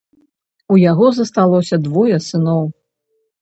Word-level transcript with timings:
У 0.75 0.77
яго 0.91 1.07
засталося 1.17 1.79
двое 1.89 2.17
сыноў. 2.29 2.67